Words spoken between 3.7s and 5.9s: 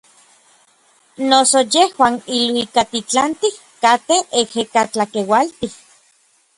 katej ejekatlakeualtij.